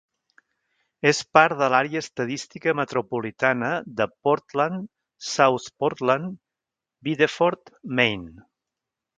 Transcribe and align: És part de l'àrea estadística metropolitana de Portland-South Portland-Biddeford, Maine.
És 1.09 1.17
part 1.37 1.57
de 1.59 1.67
l'àrea 1.73 2.01
estadística 2.05 2.73
metropolitana 2.79 3.69
de 4.01 4.09
Portland-South 4.29 5.71
Portland-Biddeford, 5.85 7.75
Maine. 8.01 8.35